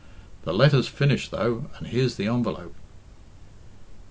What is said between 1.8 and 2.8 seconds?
here's the envelope."